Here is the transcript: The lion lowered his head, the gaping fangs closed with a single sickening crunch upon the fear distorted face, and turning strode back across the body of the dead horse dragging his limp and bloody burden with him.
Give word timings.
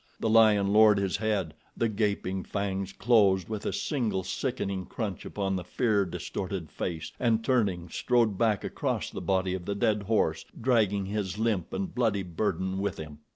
The 0.19 0.31
lion 0.31 0.73
lowered 0.73 0.97
his 0.97 1.17
head, 1.17 1.53
the 1.77 1.87
gaping 1.87 2.43
fangs 2.43 2.91
closed 2.91 3.47
with 3.47 3.67
a 3.67 3.71
single 3.71 4.23
sickening 4.23 4.87
crunch 4.87 5.25
upon 5.25 5.55
the 5.55 5.63
fear 5.63 6.05
distorted 6.05 6.71
face, 6.71 7.11
and 7.19 7.45
turning 7.45 7.87
strode 7.87 8.35
back 8.35 8.63
across 8.63 9.11
the 9.11 9.21
body 9.21 9.53
of 9.53 9.65
the 9.65 9.75
dead 9.75 10.01
horse 10.01 10.43
dragging 10.59 11.05
his 11.05 11.37
limp 11.37 11.71
and 11.71 11.93
bloody 11.93 12.23
burden 12.23 12.79
with 12.79 12.97
him. 12.97 13.19